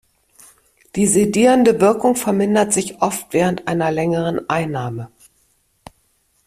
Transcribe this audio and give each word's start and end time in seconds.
Die 0.95 1.05
sedierende 1.05 1.79
Wirkung 1.79 2.15
vermindert 2.15 2.73
sich 2.73 3.03
oft 3.03 3.33
während 3.33 3.67
einer 3.67 3.91
längeren 3.91 4.49
Einnahme. 4.49 5.11